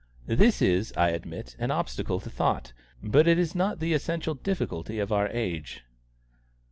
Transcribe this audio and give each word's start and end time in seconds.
This 0.25 0.63
is, 0.63 0.91
I 0.97 1.09
admit, 1.09 1.55
an 1.59 1.69
obstacle 1.69 2.19
to 2.21 2.29
thought; 2.31 2.73
but 3.03 3.27
it 3.27 3.37
is 3.37 3.53
not 3.53 3.79
the 3.79 3.93
essential 3.93 4.33
difficulty 4.33 4.97
of 4.97 5.11
our 5.11 5.27
age." 5.27 5.83